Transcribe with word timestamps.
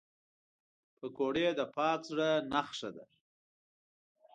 پکورې 0.99 1.47
د 1.59 1.61
پاک 1.75 1.99
زړه 2.09 2.29
نښه 2.51 2.89
ده 2.95 3.05